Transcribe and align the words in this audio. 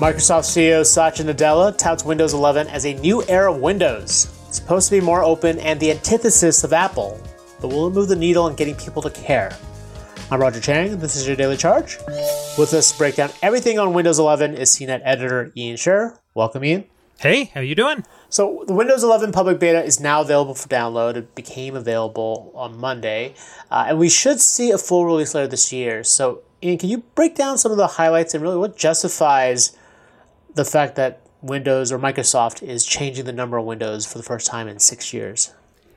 Microsoft 0.00 0.44
CEO 0.44 0.82
Satya 0.86 1.26
Nadella 1.26 1.76
touts 1.76 2.06
Windows 2.06 2.32
11 2.32 2.68
as 2.68 2.86
a 2.86 2.94
new 2.94 3.22
era 3.28 3.52
of 3.52 3.60
Windows. 3.60 4.34
It's 4.48 4.56
supposed 4.56 4.88
to 4.88 4.98
be 4.98 5.00
more 5.04 5.22
open 5.22 5.58
and 5.58 5.78
the 5.78 5.90
antithesis 5.90 6.64
of 6.64 6.72
Apple, 6.72 7.20
but 7.60 7.68
will 7.68 7.88
it 7.88 7.92
move 7.92 8.08
the 8.08 8.16
needle 8.16 8.48
in 8.48 8.56
getting 8.56 8.74
people 8.76 9.02
to 9.02 9.10
care? 9.10 9.54
I'm 10.30 10.40
Roger 10.40 10.58
Cheng. 10.58 10.98
This 11.00 11.16
is 11.16 11.26
your 11.26 11.36
Daily 11.36 11.58
Charge. 11.58 11.98
With 12.56 12.72
us 12.72 12.92
to 12.92 12.96
break 12.96 13.16
down 13.16 13.28
everything 13.42 13.78
on 13.78 13.92
Windows 13.92 14.18
11 14.18 14.54
is 14.54 14.70
CNET 14.70 15.02
editor 15.04 15.52
Ian 15.54 15.76
Sherr. 15.76 16.16
Welcome, 16.32 16.64
Ian. 16.64 16.84
Hey, 17.18 17.50
how 17.52 17.60
you 17.60 17.74
doing? 17.74 18.06
So 18.30 18.64
the 18.66 18.72
Windows 18.72 19.04
11 19.04 19.32
public 19.32 19.60
beta 19.60 19.84
is 19.84 20.00
now 20.00 20.22
available 20.22 20.54
for 20.54 20.66
download. 20.68 21.16
It 21.16 21.34
became 21.34 21.76
available 21.76 22.52
on 22.54 22.78
Monday, 22.78 23.34
uh, 23.70 23.84
and 23.88 23.98
we 23.98 24.08
should 24.08 24.40
see 24.40 24.70
a 24.70 24.78
full 24.78 25.04
release 25.04 25.34
later 25.34 25.48
this 25.48 25.74
year. 25.74 26.02
So, 26.04 26.40
Ian, 26.62 26.78
can 26.78 26.88
you 26.88 26.98
break 27.14 27.34
down 27.34 27.58
some 27.58 27.70
of 27.70 27.76
the 27.76 27.86
highlights 27.86 28.32
and 28.32 28.42
really 28.42 28.56
what 28.56 28.78
justifies 28.78 29.76
the 30.54 30.64
fact 30.64 30.96
that 30.96 31.20
Windows 31.42 31.90
or 31.92 31.98
Microsoft 31.98 32.62
is 32.62 32.84
changing 32.84 33.24
the 33.24 33.32
number 33.32 33.56
of 33.56 33.64
Windows 33.64 34.10
for 34.10 34.18
the 34.18 34.24
first 34.24 34.46
time 34.46 34.68
in 34.68 34.78
six 34.78 35.12
years? 35.12 35.52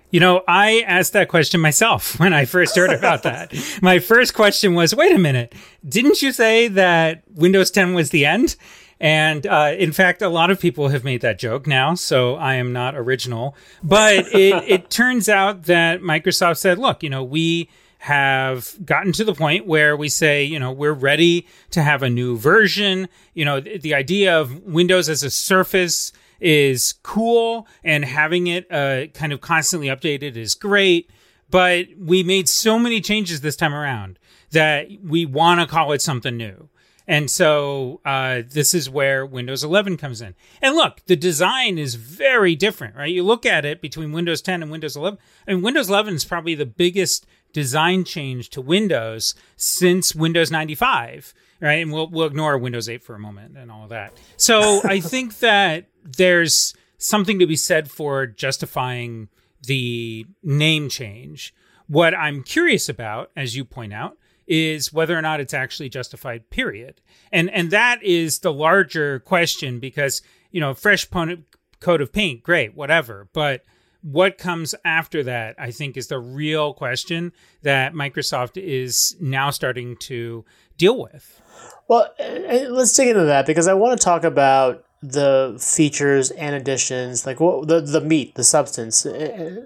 You 0.09 0.19
know, 0.19 0.43
I 0.47 0.81
asked 0.81 1.13
that 1.13 1.27
question 1.27 1.59
myself 1.59 2.19
when 2.19 2.33
I 2.33 2.45
first 2.45 2.75
heard 2.75 2.91
about 2.91 3.23
that. 3.23 3.53
My 3.81 3.99
first 3.99 4.33
question 4.33 4.75
was, 4.75 4.95
wait 4.95 5.13
a 5.13 5.19
minute, 5.19 5.55
didn't 5.87 6.21
you 6.21 6.31
say 6.31 6.67
that 6.69 7.23
Windows 7.33 7.71
10 7.71 7.93
was 7.93 8.11
the 8.11 8.25
end? 8.25 8.55
And 8.99 9.45
uh, 9.47 9.73
in 9.77 9.91
fact, 9.91 10.21
a 10.21 10.29
lot 10.29 10.49
of 10.49 10.61
people 10.61 10.89
have 10.89 11.03
made 11.03 11.21
that 11.21 11.39
joke 11.39 11.67
now, 11.67 11.93
so 11.95 12.35
I 12.35 12.53
am 12.53 12.71
not 12.71 12.95
original. 12.95 13.55
But 13.83 14.27
it, 14.33 14.63
it 14.67 14.89
turns 14.89 15.27
out 15.27 15.63
that 15.63 16.01
Microsoft 16.01 16.57
said, 16.57 16.77
look, 16.77 17.03
you 17.03 17.09
know, 17.09 17.23
we 17.23 17.69
have 18.03 18.75
gotten 18.83 19.13
to 19.13 19.23
the 19.23 19.33
point 19.33 19.65
where 19.65 19.95
we 19.95 20.09
say, 20.09 20.43
you 20.43 20.59
know, 20.59 20.73
we're 20.73 20.91
ready 20.91 21.47
to 21.69 21.81
have 21.81 22.03
a 22.03 22.09
new 22.09 22.35
version. 22.37 23.07
You 23.33 23.45
know, 23.45 23.61
the, 23.61 23.77
the 23.77 23.93
idea 23.93 24.37
of 24.37 24.61
Windows 24.63 25.07
as 25.07 25.23
a 25.23 25.29
service 25.29 26.11
is 26.41 26.95
cool 27.01 27.65
and 27.81 28.03
having 28.03 28.47
it 28.47 28.69
uh, 28.69 29.07
kind 29.13 29.31
of 29.31 29.39
constantly 29.39 29.87
updated 29.87 30.35
is 30.35 30.53
great. 30.53 31.09
But 31.49 31.87
we 31.97 32.23
made 32.23 32.49
so 32.49 32.77
many 32.77 32.99
changes 32.99 33.39
this 33.39 33.55
time 33.55 33.73
around 33.73 34.19
that 34.51 34.89
we 35.01 35.25
want 35.25 35.61
to 35.61 35.65
call 35.65 35.93
it 35.93 36.01
something 36.01 36.35
new. 36.35 36.67
And 37.07 37.31
so 37.31 38.01
uh, 38.03 38.41
this 38.45 38.73
is 38.73 38.89
where 38.89 39.25
Windows 39.25 39.63
11 39.63 39.95
comes 39.95 40.21
in. 40.21 40.35
And 40.61 40.75
look, 40.75 41.01
the 41.05 41.15
design 41.15 41.77
is 41.77 41.95
very 41.95 42.55
different, 42.55 42.97
right? 42.97 43.11
You 43.13 43.23
look 43.23 43.45
at 43.45 43.63
it 43.63 43.81
between 43.81 44.11
Windows 44.11 44.41
10 44.41 44.61
and 44.61 44.71
Windows 44.71 44.97
11. 44.97 45.19
I 45.47 45.53
mean, 45.53 45.63
Windows 45.63 45.89
11 45.89 46.15
is 46.15 46.25
probably 46.25 46.55
the 46.55 46.65
biggest 46.65 47.25
design 47.53 48.03
change 48.03 48.49
to 48.49 48.61
Windows 48.61 49.35
since 49.55 50.13
Windows 50.13 50.51
95, 50.51 51.33
right? 51.61 51.81
And 51.81 51.93
we'll 51.93 52.09
we'll 52.09 52.27
ignore 52.27 52.57
Windows 52.57 52.89
8 52.89 53.03
for 53.03 53.15
a 53.15 53.19
moment 53.19 53.57
and 53.57 53.71
all 53.71 53.83
of 53.83 53.89
that. 53.89 54.13
So 54.37 54.81
I 54.83 54.99
think 54.99 55.39
that 55.39 55.85
there's 56.03 56.73
something 56.97 57.39
to 57.39 57.47
be 57.47 57.55
said 57.55 57.89
for 57.89 58.25
justifying 58.25 59.29
the 59.65 60.25
name 60.41 60.89
change. 60.89 61.53
What 61.87 62.13
I'm 62.13 62.43
curious 62.43 62.89
about, 62.89 63.31
as 63.35 63.55
you 63.55 63.63
point 63.65 63.93
out, 63.93 64.17
is 64.47 64.91
whether 64.91 65.17
or 65.17 65.21
not 65.21 65.39
it's 65.39 65.53
actually 65.53 65.89
justified. 65.89 66.49
Period. 66.49 67.01
And 67.31 67.49
and 67.51 67.71
that 67.71 68.01
is 68.03 68.39
the 68.39 68.53
larger 68.53 69.19
question 69.19 69.79
because 69.79 70.21
you 70.51 70.59
know 70.59 70.73
fresh 70.73 71.07
coat 71.09 72.01
of 72.01 72.11
paint, 72.11 72.43
great, 72.43 72.75
whatever, 72.75 73.27
but 73.33 73.63
what 74.03 74.37
comes 74.37 74.75
after 74.83 75.23
that, 75.23 75.55
I 75.57 75.71
think, 75.71 75.95
is 75.95 76.07
the 76.07 76.19
real 76.19 76.73
question 76.73 77.31
that 77.61 77.93
Microsoft 77.93 78.61
is 78.61 79.15
now 79.19 79.49
starting 79.49 79.95
to 79.97 80.43
deal 80.77 81.01
with. 81.01 81.41
Well, 81.87 82.13
eh, 82.19 82.41
eh, 82.45 82.67
let's 82.69 82.93
dig 82.95 83.07
into 83.07 83.23
that 83.23 83.45
because 83.45 83.67
I 83.67 83.73
want 83.73 83.99
to 83.99 84.03
talk 84.03 84.25
about 84.25 84.83
the 85.01 85.57
features 85.59 86.31
and 86.31 86.55
additions, 86.55 87.25
like 87.25 87.39
what 87.39 87.67
the 87.67 87.81
the 87.81 88.01
meat, 88.01 88.35
the 88.35 88.43
substance. 88.43 89.05
Eh, 89.05 89.61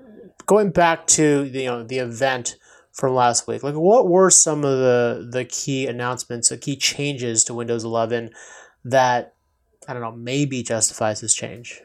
going 0.45 0.69
back 0.69 1.07
to 1.07 1.49
the 1.49 1.61
you 1.61 1.65
know 1.67 1.83
the 1.83 1.97
event 1.97 2.57
from 2.91 3.13
last 3.13 3.47
week, 3.47 3.63
like 3.63 3.75
what 3.75 4.07
were 4.07 4.29
some 4.29 4.63
of 4.63 4.77
the 4.77 5.27
the 5.31 5.45
key 5.45 5.87
announcements, 5.87 6.49
the 6.49 6.57
key 6.57 6.75
changes 6.75 7.43
to 7.45 7.53
Windows 7.55 7.83
11 7.83 8.31
that 8.85 9.33
I 9.87 9.93
don't 9.93 10.01
know 10.01 10.11
maybe 10.11 10.61
justifies 10.61 11.21
this 11.21 11.33
change? 11.33 11.81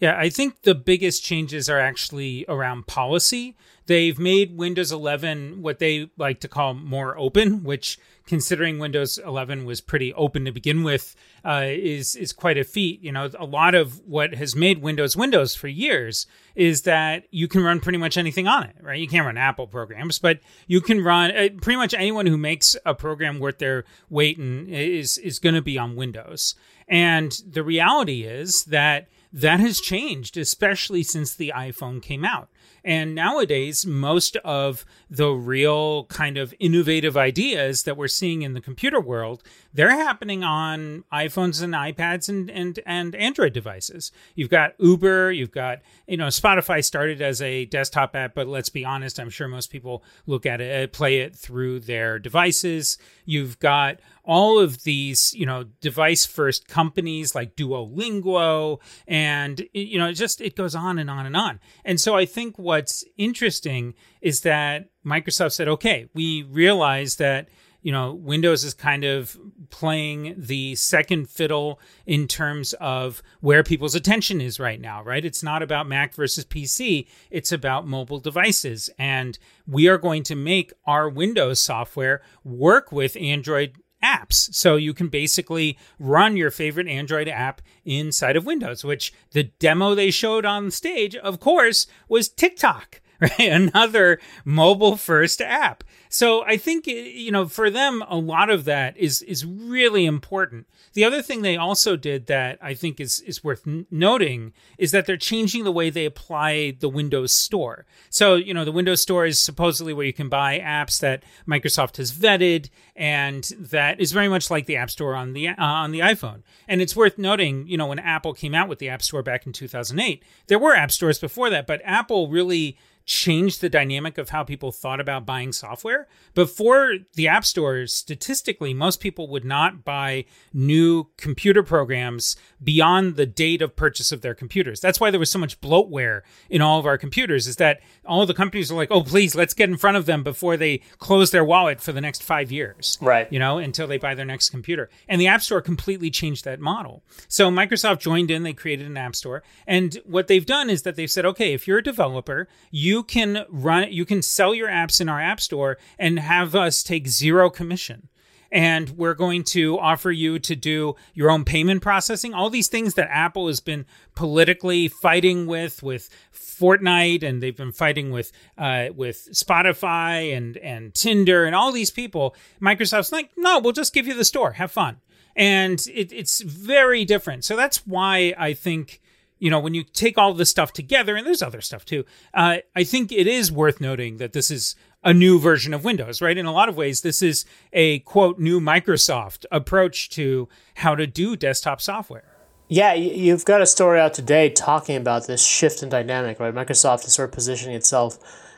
Yeah, 0.00 0.18
I 0.18 0.28
think 0.28 0.62
the 0.62 0.74
biggest 0.74 1.24
changes 1.24 1.70
are 1.70 1.78
actually 1.78 2.44
around 2.48 2.86
policy. 2.86 3.56
They've 3.86 4.18
made 4.18 4.56
Windows 4.56 4.90
11 4.90 5.60
what 5.62 5.78
they 5.78 6.10
like 6.16 6.40
to 6.40 6.48
call 6.48 6.74
more 6.74 7.16
open, 7.18 7.64
which, 7.64 7.98
considering 8.26 8.78
Windows 8.78 9.18
11 9.18 9.66
was 9.66 9.82
pretty 9.82 10.12
open 10.14 10.46
to 10.46 10.52
begin 10.52 10.84
with, 10.84 11.14
uh, 11.44 11.64
is 11.66 12.16
is 12.16 12.32
quite 12.32 12.56
a 12.56 12.64
feat. 12.64 13.02
You 13.02 13.12
know, 13.12 13.28
a 13.38 13.44
lot 13.44 13.74
of 13.74 14.00
what 14.06 14.34
has 14.34 14.56
made 14.56 14.80
Windows 14.80 15.16
Windows 15.16 15.54
for 15.54 15.68
years 15.68 16.26
is 16.54 16.82
that 16.82 17.24
you 17.30 17.46
can 17.46 17.62
run 17.62 17.80
pretty 17.80 17.98
much 17.98 18.16
anything 18.16 18.48
on 18.48 18.64
it, 18.64 18.76
right? 18.80 18.98
You 18.98 19.08
can't 19.08 19.26
run 19.26 19.36
Apple 19.36 19.66
programs, 19.66 20.18
but 20.18 20.40
you 20.66 20.80
can 20.80 21.04
run 21.04 21.30
uh, 21.30 21.48
pretty 21.60 21.76
much 21.76 21.92
anyone 21.92 22.26
who 22.26 22.38
makes 22.38 22.74
a 22.86 22.94
program 22.94 23.38
worth 23.38 23.58
their 23.58 23.84
weight 24.08 24.38
and 24.38 24.66
is 24.68 25.18
is 25.18 25.38
going 25.38 25.54
to 25.54 25.62
be 25.62 25.78
on 25.78 25.94
Windows. 25.94 26.54
And 26.88 27.32
the 27.46 27.62
reality 27.62 28.22
is 28.24 28.64
that 28.64 29.08
that 29.34 29.58
has 29.58 29.80
changed, 29.80 30.36
especially 30.36 31.02
since 31.02 31.34
the 31.34 31.52
iPhone 31.56 32.00
came 32.00 32.24
out. 32.24 32.48
And 32.84 33.16
nowadays, 33.16 33.84
most 33.84 34.36
of 34.44 34.84
the 35.10 35.30
real 35.30 36.04
kind 36.04 36.36
of 36.36 36.54
innovative 36.60 37.16
ideas 37.16 37.82
that 37.82 37.96
we're 37.96 38.06
seeing 38.06 38.42
in 38.42 38.52
the 38.52 38.60
computer 38.60 39.00
world, 39.00 39.42
they're 39.72 39.90
happening 39.90 40.44
on 40.44 41.02
iPhones 41.12 41.62
and 41.62 41.74
iPads 41.74 42.28
and, 42.28 42.48
and, 42.48 42.78
and 42.86 43.16
Android 43.16 43.54
devices. 43.54 44.12
You've 44.36 44.50
got 44.50 44.74
Uber, 44.78 45.32
you've 45.32 45.50
got, 45.50 45.80
you 46.06 46.16
know, 46.16 46.28
Spotify 46.28 46.84
started 46.84 47.20
as 47.20 47.42
a 47.42 47.64
desktop 47.64 48.14
app, 48.14 48.34
but 48.34 48.46
let's 48.46 48.68
be 48.68 48.84
honest, 48.84 49.18
I'm 49.18 49.30
sure 49.30 49.48
most 49.48 49.72
people 49.72 50.04
look 50.26 50.46
at 50.46 50.60
it, 50.60 50.92
play 50.92 51.20
it 51.20 51.34
through 51.34 51.80
their 51.80 52.20
devices. 52.20 52.98
You've 53.24 53.58
got 53.58 53.98
all 54.24 54.58
of 54.58 54.84
these, 54.84 55.34
you 55.34 55.46
know, 55.46 55.64
device 55.80 56.24
first 56.24 56.66
companies 56.66 57.34
like 57.34 57.56
Duolingo 57.56 58.80
and 59.06 59.66
you 59.72 59.98
know, 59.98 60.08
it 60.08 60.14
just 60.14 60.40
it 60.40 60.56
goes 60.56 60.74
on 60.74 60.98
and 60.98 61.10
on 61.10 61.26
and 61.26 61.36
on. 61.36 61.60
And 61.84 62.00
so 62.00 62.16
I 62.16 62.24
think 62.24 62.58
what's 62.58 63.04
interesting 63.16 63.94
is 64.20 64.40
that 64.40 64.88
Microsoft 65.04 65.52
said, 65.52 65.68
"Okay, 65.68 66.08
we 66.14 66.42
realize 66.42 67.16
that 67.16 67.48
you 67.84 67.92
know, 67.92 68.14
Windows 68.14 68.64
is 68.64 68.72
kind 68.72 69.04
of 69.04 69.38
playing 69.68 70.34
the 70.38 70.74
second 70.74 71.28
fiddle 71.28 71.78
in 72.06 72.26
terms 72.26 72.72
of 72.80 73.22
where 73.40 73.62
people's 73.62 73.94
attention 73.94 74.40
is 74.40 74.58
right 74.58 74.80
now, 74.80 75.02
right? 75.04 75.22
It's 75.22 75.42
not 75.42 75.62
about 75.62 75.86
Mac 75.86 76.14
versus 76.14 76.46
PC, 76.46 77.06
it's 77.30 77.52
about 77.52 77.86
mobile 77.86 78.20
devices. 78.20 78.88
And 78.98 79.38
we 79.66 79.86
are 79.86 79.98
going 79.98 80.22
to 80.24 80.34
make 80.34 80.72
our 80.86 81.10
Windows 81.10 81.60
software 81.60 82.22
work 82.42 82.90
with 82.90 83.18
Android 83.18 83.74
apps. 84.04 84.54
So 84.54 84.76
you 84.76 84.92
can 84.92 85.08
basically 85.08 85.78
run 85.98 86.36
your 86.36 86.50
favorite 86.50 86.88
Android 86.88 87.28
app 87.28 87.62
inside 87.84 88.36
of 88.36 88.46
Windows, 88.46 88.84
which 88.84 89.12
the 89.32 89.44
demo 89.44 89.94
they 89.94 90.10
showed 90.10 90.44
on 90.44 90.70
stage, 90.70 91.16
of 91.16 91.40
course, 91.40 91.86
was 92.08 92.28
TikTok. 92.28 93.00
Right? 93.24 93.38
Another 93.38 94.20
mobile 94.44 94.96
first 94.96 95.40
app. 95.40 95.82
So 96.08 96.44
I 96.44 96.56
think 96.56 96.86
you 96.86 97.32
know 97.32 97.48
for 97.48 97.70
them 97.70 98.04
a 98.08 98.16
lot 98.16 98.48
of 98.48 98.66
that 98.66 98.96
is 98.96 99.22
is 99.22 99.44
really 99.44 100.06
important. 100.06 100.66
The 100.92 101.04
other 101.04 101.22
thing 101.22 101.42
they 101.42 101.56
also 101.56 101.96
did 101.96 102.26
that 102.26 102.58
I 102.62 102.74
think 102.74 103.00
is 103.00 103.20
is 103.20 103.42
worth 103.42 103.66
noting 103.90 104.52
is 104.78 104.92
that 104.92 105.06
they're 105.06 105.16
changing 105.16 105.64
the 105.64 105.72
way 105.72 105.90
they 105.90 106.04
apply 106.04 106.76
the 106.78 106.88
Windows 106.88 107.32
Store. 107.32 107.84
So 108.10 108.36
you 108.36 108.54
know 108.54 108.64
the 108.64 108.70
Windows 108.70 109.00
Store 109.00 109.26
is 109.26 109.40
supposedly 109.40 109.92
where 109.92 110.06
you 110.06 110.12
can 110.12 110.28
buy 110.28 110.60
apps 110.60 111.00
that 111.00 111.24
Microsoft 111.48 111.96
has 111.96 112.12
vetted, 112.12 112.68
and 112.94 113.42
that 113.58 113.98
is 114.00 114.12
very 114.12 114.28
much 114.28 114.52
like 114.52 114.66
the 114.66 114.76
App 114.76 114.90
Store 114.90 115.16
on 115.16 115.32
the 115.32 115.48
uh, 115.48 115.54
on 115.58 115.90
the 115.90 116.00
iPhone. 116.00 116.42
And 116.68 116.80
it's 116.80 116.94
worth 116.94 117.18
noting, 117.18 117.66
you 117.66 117.76
know, 117.76 117.88
when 117.88 117.98
Apple 117.98 118.34
came 118.34 118.54
out 118.54 118.68
with 118.68 118.78
the 118.78 118.88
App 118.88 119.02
Store 119.02 119.22
back 119.22 119.46
in 119.46 119.52
2008, 119.52 120.22
there 120.46 120.58
were 120.60 120.76
app 120.76 120.92
stores 120.92 121.18
before 121.18 121.50
that, 121.50 121.66
but 121.66 121.80
Apple 121.84 122.28
really 122.28 122.76
changed 123.06 123.60
the 123.60 123.68
dynamic 123.68 124.16
of 124.16 124.30
how 124.30 124.42
people 124.42 124.72
thought 124.72 125.00
about 125.00 125.26
buying 125.26 125.52
software. 125.52 126.08
Before 126.34 126.94
the 127.14 127.28
App 127.28 127.44
Store, 127.44 127.86
statistically, 127.86 128.72
most 128.72 129.00
people 129.00 129.28
would 129.28 129.44
not 129.44 129.84
buy 129.84 130.24
new 130.52 131.08
computer 131.16 131.62
programs 131.62 132.36
beyond 132.62 133.16
the 133.16 133.26
date 133.26 133.60
of 133.60 133.76
purchase 133.76 134.10
of 134.10 134.22
their 134.22 134.34
computers. 134.34 134.80
That's 134.80 135.00
why 135.00 135.10
there 135.10 135.20
was 135.20 135.30
so 135.30 135.38
much 135.38 135.60
bloatware 135.60 136.22
in 136.48 136.62
all 136.62 136.78
of 136.78 136.86
our 136.86 136.96
computers, 136.96 137.46
is 137.46 137.56
that 137.56 137.80
all 138.06 138.24
the 138.24 138.32
companies 138.32 138.70
are 138.72 138.76
like, 138.76 138.90
oh, 138.90 139.02
please, 139.02 139.34
let's 139.34 139.54
get 139.54 139.68
in 139.68 139.76
front 139.76 139.96
of 139.96 140.06
them 140.06 140.22
before 140.22 140.56
they 140.56 140.78
close 140.98 141.30
their 141.30 141.44
wallet 141.44 141.80
for 141.80 141.92
the 141.92 142.00
next 142.00 142.22
five 142.22 142.50
years. 142.50 142.96
Right. 143.00 143.30
You 143.30 143.38
know, 143.38 143.58
until 143.58 143.86
they 143.86 143.98
buy 143.98 144.14
their 144.14 144.24
next 144.24 144.50
computer. 144.50 144.88
And 145.08 145.20
the 145.20 145.26
App 145.26 145.42
Store 145.42 145.60
completely 145.60 146.10
changed 146.10 146.44
that 146.44 146.60
model. 146.60 147.02
So 147.28 147.50
Microsoft 147.50 148.00
joined 148.00 148.30
in, 148.30 148.44
they 148.44 148.54
created 148.54 148.86
an 148.86 148.96
App 148.96 149.14
Store. 149.14 149.42
And 149.66 150.00
what 150.04 150.26
they've 150.26 150.46
done 150.46 150.70
is 150.70 150.82
that 150.82 150.96
they've 150.96 151.10
said, 151.10 151.26
okay, 151.26 151.52
if 151.52 151.68
you're 151.68 151.78
a 151.78 151.82
developer, 151.82 152.48
you 152.70 152.93
you 152.94 153.02
can 153.02 153.44
run 153.48 153.92
you 153.92 154.04
can 154.04 154.22
sell 154.22 154.54
your 154.54 154.68
apps 154.68 155.00
in 155.00 155.08
our 155.08 155.20
app 155.20 155.40
store 155.40 155.78
and 155.98 156.20
have 156.20 156.54
us 156.54 156.84
take 156.84 157.08
zero 157.08 157.50
commission 157.50 158.08
and 158.52 158.90
we're 158.90 159.14
going 159.14 159.42
to 159.42 159.76
offer 159.80 160.12
you 160.12 160.38
to 160.38 160.54
do 160.54 160.94
your 161.12 161.28
own 161.28 161.44
payment 161.44 161.82
processing. 161.82 162.32
All 162.32 162.50
these 162.50 162.68
things 162.68 162.94
that 162.94 163.08
Apple 163.10 163.48
has 163.48 163.58
been 163.58 163.84
politically 164.14 164.86
fighting 164.86 165.48
with, 165.48 165.82
with 165.82 166.08
Fortnite, 166.32 167.24
and 167.24 167.42
they've 167.42 167.56
been 167.56 167.72
fighting 167.72 168.12
with 168.12 168.30
uh, 168.56 168.90
with 168.94 169.28
Spotify 169.32 170.36
and 170.36 170.56
and 170.58 170.94
Tinder 170.94 171.44
and 171.44 171.56
all 171.56 171.72
these 171.72 171.90
people. 171.90 172.36
Microsoft's 172.62 173.10
like, 173.10 173.30
no, 173.36 173.58
we'll 173.58 173.72
just 173.72 173.92
give 173.92 174.06
you 174.06 174.14
the 174.14 174.24
store. 174.24 174.52
Have 174.52 174.70
fun. 174.70 174.98
And 175.34 175.84
it, 175.92 176.12
it's 176.12 176.40
very 176.40 177.04
different. 177.04 177.44
So 177.44 177.56
that's 177.56 177.84
why 177.88 178.34
I 178.38 178.54
think 178.54 179.00
you 179.44 179.50
know, 179.50 179.60
when 179.60 179.74
you 179.74 179.84
take 179.84 180.16
all 180.16 180.32
this 180.32 180.48
stuff 180.48 180.72
together, 180.72 181.16
and 181.16 181.26
there's 181.26 181.42
other 181.42 181.60
stuff 181.60 181.84
too, 181.84 182.06
uh, 182.32 182.56
I 182.74 182.82
think 182.82 183.12
it 183.12 183.26
is 183.26 183.52
worth 183.52 183.78
noting 183.78 184.16
that 184.16 184.32
this 184.32 184.50
is 184.50 184.74
a 185.02 185.12
new 185.12 185.38
version 185.38 185.74
of 185.74 185.84
Windows, 185.84 186.22
right? 186.22 186.38
In 186.38 186.46
a 186.46 186.50
lot 186.50 186.70
of 186.70 186.78
ways, 186.78 187.02
this 187.02 187.20
is 187.20 187.44
a 187.70 187.98
quote, 187.98 188.38
new 188.38 188.58
Microsoft 188.58 189.44
approach 189.52 190.08
to 190.10 190.48
how 190.76 190.94
to 190.94 191.06
do 191.06 191.36
desktop 191.36 191.82
software. 191.82 192.24
Yeah, 192.68 192.94
you've 192.94 193.44
got 193.44 193.60
a 193.60 193.66
story 193.66 194.00
out 194.00 194.14
today 194.14 194.48
talking 194.48 194.96
about 194.96 195.26
this 195.26 195.44
shift 195.44 195.82
in 195.82 195.90
dynamic, 195.90 196.40
right? 196.40 196.54
Microsoft 196.54 197.06
is 197.06 197.12
sort 197.12 197.28
of 197.28 197.34
positioning 197.34 197.76
itself 197.76 198.16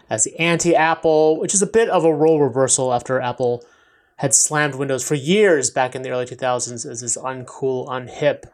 as 0.09 0.23
the 0.23 0.39
anti 0.39 0.77
Apple, 0.77 1.41
which 1.41 1.53
is 1.53 1.63
a 1.63 1.67
bit 1.67 1.89
of 1.89 2.05
a 2.05 2.15
role 2.15 2.41
reversal 2.41 2.95
after 2.95 3.21
Apple 3.21 3.65
had 4.19 4.33
slammed 4.33 4.77
Windows 4.77 5.03
for 5.03 5.17
years 5.17 5.69
back 5.69 5.97
in 5.97 6.03
the 6.03 6.11
early 6.11 6.27
2000s 6.27 6.89
as 6.89 7.01
this 7.01 7.17
uncool, 7.17 7.89
unhip, 7.89 8.45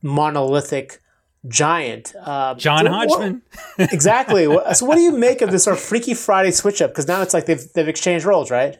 monolithic 0.00 1.00
giant. 1.46 2.14
Uh, 2.20 2.54
John 2.54 2.84
so 2.84 2.90
Hodgman. 2.90 3.42
What, 3.76 3.92
exactly. 3.92 4.44
so, 4.74 4.86
what 4.86 4.96
do 4.96 5.02
you 5.02 5.12
make 5.12 5.42
of 5.42 5.50
this 5.50 5.64
sort 5.64 5.76
of 5.76 5.82
Freaky 5.82 6.14
Friday 6.14 6.50
switch 6.50 6.82
up? 6.82 6.90
Because 6.90 7.06
now 7.06 7.22
it's 7.22 7.34
like 7.34 7.46
they've 7.46 7.72
they've 7.74 7.88
exchanged 7.88 8.24
roles, 8.24 8.50
right? 8.50 8.78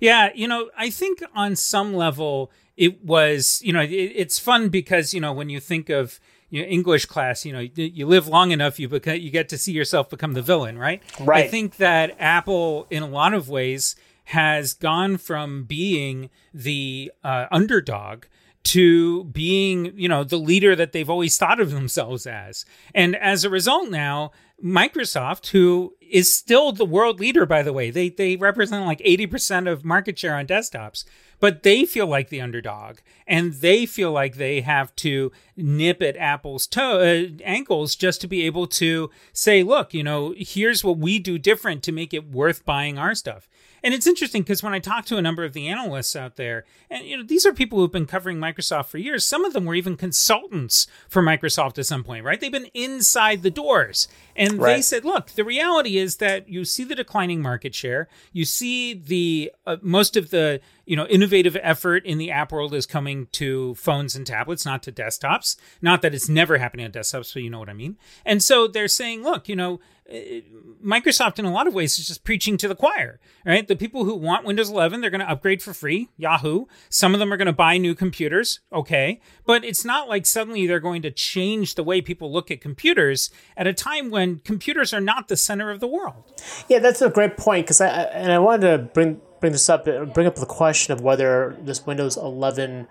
Yeah, 0.00 0.30
you 0.34 0.46
know, 0.46 0.70
I 0.76 0.90
think 0.90 1.22
on 1.34 1.56
some 1.56 1.94
level 1.94 2.50
it 2.76 3.04
was, 3.04 3.60
you 3.64 3.72
know, 3.72 3.80
it, 3.80 3.90
it's 3.90 4.38
fun 4.38 4.68
because 4.68 5.14
you 5.14 5.20
know 5.20 5.32
when 5.32 5.48
you 5.48 5.60
think 5.60 5.88
of 5.88 6.20
you 6.50 6.62
know, 6.62 6.68
English 6.68 7.06
class, 7.06 7.44
you 7.44 7.52
know, 7.52 7.60
you 7.74 8.06
live 8.06 8.26
long 8.26 8.52
enough, 8.52 8.78
you 8.78 8.88
become, 8.88 9.16
you 9.16 9.30
get 9.30 9.48
to 9.50 9.58
see 9.58 9.72
yourself 9.72 10.08
become 10.08 10.32
the 10.32 10.42
villain, 10.42 10.78
right? 10.78 11.02
Right. 11.20 11.44
I 11.44 11.48
think 11.48 11.76
that 11.76 12.16
Apple, 12.18 12.86
in 12.90 13.02
a 13.02 13.08
lot 13.08 13.34
of 13.34 13.48
ways, 13.48 13.96
has 14.24 14.72
gone 14.72 15.18
from 15.18 15.64
being 15.64 16.30
the 16.54 17.12
uh, 17.22 17.46
underdog 17.50 18.24
to 18.68 19.24
being, 19.24 19.92
you 19.96 20.10
know, 20.10 20.24
the 20.24 20.36
leader 20.36 20.76
that 20.76 20.92
they've 20.92 21.08
always 21.08 21.38
thought 21.38 21.58
of 21.58 21.70
themselves 21.70 22.26
as. 22.26 22.66
And 22.94 23.16
as 23.16 23.42
a 23.42 23.48
result 23.48 23.88
now, 23.88 24.30
Microsoft, 24.62 25.48
who 25.48 25.94
is 26.02 26.34
still 26.34 26.72
the 26.72 26.84
world 26.84 27.18
leader, 27.18 27.46
by 27.46 27.62
the 27.62 27.72
way, 27.72 27.90
they, 27.90 28.10
they 28.10 28.36
represent 28.36 28.84
like 28.84 28.98
80% 29.00 29.70
of 29.70 29.86
market 29.86 30.18
share 30.18 30.34
on 30.34 30.46
desktops, 30.46 31.06
but 31.40 31.62
they 31.62 31.86
feel 31.86 32.06
like 32.06 32.28
the 32.28 32.42
underdog 32.42 32.98
and 33.26 33.54
they 33.54 33.86
feel 33.86 34.12
like 34.12 34.34
they 34.36 34.60
have 34.60 34.94
to 34.96 35.32
nip 35.56 36.02
at 36.02 36.18
Apple's 36.18 36.66
toe, 36.66 37.00
uh, 37.00 37.42
ankles 37.44 37.96
just 37.96 38.20
to 38.20 38.26
be 38.26 38.44
able 38.44 38.66
to 38.66 39.10
say, 39.32 39.62
look, 39.62 39.94
you 39.94 40.02
know, 40.02 40.34
here's 40.36 40.84
what 40.84 40.98
we 40.98 41.18
do 41.18 41.38
different 41.38 41.82
to 41.84 41.92
make 41.92 42.12
it 42.12 42.30
worth 42.30 42.66
buying 42.66 42.98
our 42.98 43.14
stuff. 43.14 43.48
And 43.82 43.94
it's 43.94 44.06
interesting 44.06 44.42
because 44.42 44.62
when 44.62 44.74
I 44.74 44.78
talk 44.78 45.04
to 45.06 45.16
a 45.16 45.22
number 45.22 45.44
of 45.44 45.52
the 45.52 45.68
analysts 45.68 46.16
out 46.16 46.36
there, 46.36 46.64
and 46.90 47.06
you 47.06 47.16
know, 47.16 47.22
these 47.22 47.46
are 47.46 47.52
people 47.52 47.78
who've 47.78 47.92
been 47.92 48.06
covering 48.06 48.38
Microsoft 48.38 48.86
for 48.86 48.98
years. 48.98 49.24
Some 49.24 49.44
of 49.44 49.52
them 49.52 49.64
were 49.64 49.74
even 49.74 49.96
consultants 49.96 50.86
for 51.08 51.22
Microsoft 51.22 51.78
at 51.78 51.86
some 51.86 52.04
point, 52.04 52.24
right? 52.24 52.40
They've 52.40 52.52
been 52.52 52.70
inside 52.74 53.42
the 53.42 53.50
doors. 53.50 54.08
And 54.36 54.60
right. 54.60 54.76
they 54.76 54.82
said, 54.82 55.04
look, 55.04 55.30
the 55.30 55.44
reality 55.44 55.98
is 55.98 56.16
that 56.16 56.48
you 56.48 56.64
see 56.64 56.84
the 56.84 56.94
declining 56.94 57.42
market 57.42 57.74
share. 57.74 58.08
You 58.32 58.44
see 58.44 58.94
the 58.94 59.52
uh, 59.66 59.78
most 59.82 60.16
of 60.16 60.30
the, 60.30 60.60
you 60.86 60.94
know, 60.94 61.06
innovative 61.06 61.56
effort 61.60 62.06
in 62.06 62.18
the 62.18 62.30
app 62.30 62.52
world 62.52 62.72
is 62.72 62.86
coming 62.86 63.26
to 63.32 63.74
phones 63.74 64.14
and 64.14 64.26
tablets, 64.26 64.64
not 64.64 64.82
to 64.84 64.92
desktops. 64.92 65.56
Not 65.82 66.02
that 66.02 66.14
it's 66.14 66.28
never 66.28 66.58
happening 66.58 66.86
on 66.86 66.92
desktops, 66.92 67.34
but 67.34 67.42
you 67.42 67.50
know 67.50 67.58
what 67.58 67.68
I 67.68 67.74
mean. 67.74 67.96
And 68.24 68.42
so 68.42 68.68
they're 68.68 68.88
saying, 68.88 69.24
look, 69.24 69.48
you 69.48 69.56
know, 69.56 69.80
Uh, 70.10 70.40
Microsoft, 70.84 71.38
in 71.38 71.44
a 71.44 71.50
lot 71.50 71.66
of 71.66 71.74
ways, 71.74 71.98
is 71.98 72.06
just 72.06 72.24
preaching 72.24 72.56
to 72.56 72.68
the 72.68 72.74
choir, 72.74 73.18
right? 73.44 73.66
The 73.66 73.76
people 73.76 74.04
who 74.04 74.14
want 74.14 74.46
Windows 74.46 74.70
11, 74.70 75.00
they're 75.00 75.10
going 75.10 75.20
to 75.20 75.28
upgrade 75.28 75.60
for 75.60 75.74
free, 75.74 76.08
Yahoo. 76.16 76.66
Some 76.88 77.14
of 77.14 77.20
them 77.20 77.32
are 77.32 77.36
going 77.36 77.46
to 77.46 77.52
buy 77.52 77.78
new 77.78 77.94
computers, 77.94 78.60
okay. 78.72 79.20
But 79.44 79.64
it's 79.64 79.84
not 79.84 80.08
like 80.08 80.24
suddenly 80.24 80.66
they're 80.66 80.80
going 80.80 81.02
to 81.02 81.10
change 81.10 81.74
the 81.74 81.82
way 81.82 82.00
people 82.00 82.32
look 82.32 82.50
at 82.50 82.60
computers 82.60 83.30
at 83.56 83.66
a 83.66 83.74
time 83.74 84.10
when 84.10 84.38
computers 84.38 84.94
are 84.94 85.00
not 85.00 85.28
the 85.28 85.36
center 85.36 85.70
of 85.70 85.80
the 85.80 85.88
world. 85.88 86.32
Yeah, 86.68 86.78
that's 86.78 87.02
a 87.02 87.10
great 87.10 87.36
point 87.36 87.66
because 87.66 87.80
I 87.80 87.88
and 87.88 88.32
I 88.32 88.38
wanted 88.38 88.70
to 88.70 88.78
bring 88.78 89.20
bring 89.40 89.52
this 89.52 89.68
up, 89.68 89.86
uh, 89.86 90.04
bring 90.04 90.26
up 90.26 90.36
the 90.36 90.46
question 90.46 90.92
of 90.92 91.00
whether 91.00 91.56
this 91.60 91.86
Windows 91.86 92.16
11 92.16 92.88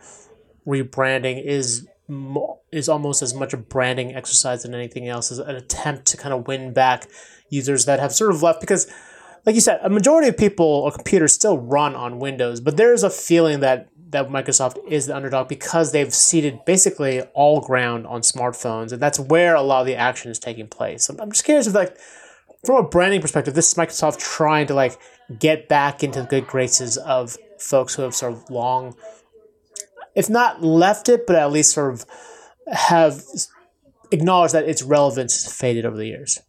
rebranding 0.67 1.43
is 1.43 1.87
is 2.71 2.87
almost 2.87 3.21
as 3.21 3.33
much 3.33 3.53
a 3.53 3.57
branding 3.57 4.15
exercise 4.15 4.63
than 4.63 4.73
anything 4.73 5.07
else 5.07 5.31
as 5.31 5.39
an 5.39 5.55
attempt 5.55 6.05
to 6.05 6.17
kind 6.17 6.33
of 6.33 6.47
win 6.47 6.73
back 6.73 7.07
users 7.49 7.85
that 7.85 7.99
have 7.99 8.13
sort 8.13 8.31
of 8.31 8.41
left 8.41 8.61
because 8.61 8.91
like 9.45 9.55
you 9.55 9.61
said 9.61 9.79
a 9.83 9.89
majority 9.89 10.27
of 10.27 10.37
people 10.37 10.65
or 10.65 10.91
computers 10.91 11.33
still 11.33 11.57
run 11.57 11.95
on 11.95 12.19
windows 12.19 12.61
but 12.61 12.77
there 12.77 12.93
is 12.93 13.03
a 13.03 13.09
feeling 13.09 13.59
that 13.59 13.89
that 14.11 14.29
microsoft 14.29 14.77
is 14.87 15.07
the 15.07 15.15
underdog 15.15 15.47
because 15.47 15.91
they've 15.91 16.13
ceded 16.13 16.63
basically 16.65 17.21
all 17.33 17.59
ground 17.59 18.07
on 18.07 18.21
smartphones 18.21 18.91
and 18.91 19.01
that's 19.01 19.19
where 19.19 19.55
a 19.55 19.61
lot 19.61 19.81
of 19.81 19.87
the 19.87 19.95
action 19.95 20.31
is 20.31 20.39
taking 20.39 20.67
place. 20.67 21.09
I'm 21.09 21.31
just 21.31 21.43
curious 21.43 21.67
if 21.67 21.73
like 21.73 21.97
from 22.65 22.85
a 22.85 22.87
branding 22.87 23.21
perspective 23.21 23.53
this 23.53 23.67
is 23.69 23.73
microsoft 23.73 24.19
trying 24.19 24.67
to 24.67 24.73
like 24.73 24.97
get 25.39 25.67
back 25.67 26.03
into 26.03 26.21
the 26.21 26.27
good 26.27 26.47
graces 26.47 26.97
of 26.97 27.37
folks 27.59 27.95
who 27.95 28.03
have 28.03 28.15
sort 28.15 28.33
of 28.33 28.49
long 28.49 28.95
if 30.17 30.31
not 30.31 30.63
left 30.63 31.09
it, 31.09 31.27
but 31.27 31.35
at 31.35 31.51
least 31.51 31.73
sort 31.73 31.93
of 31.93 32.05
have 32.67 33.21
acknowledged 34.11 34.55
that 34.55 34.67
its 34.67 34.81
relevance 34.81 35.43
has 35.43 35.53
faded 35.53 35.85
over 35.85 35.95
the 35.95 36.07
years. 36.07 36.39